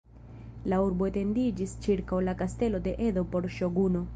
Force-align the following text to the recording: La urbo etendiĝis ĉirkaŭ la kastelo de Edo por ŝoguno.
La 0.71 0.77
urbo 0.85 1.09
etendiĝis 1.09 1.75
ĉirkaŭ 1.85 2.25
la 2.31 2.35
kastelo 2.43 2.81
de 2.89 2.95
Edo 3.11 3.27
por 3.37 3.51
ŝoguno. 3.59 4.07